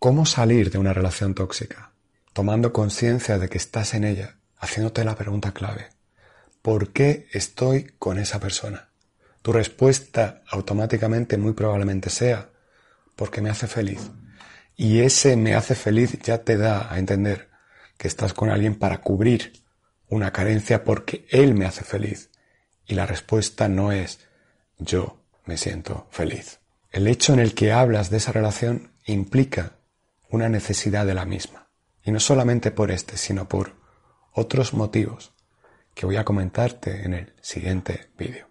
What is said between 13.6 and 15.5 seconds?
feliz. Y ese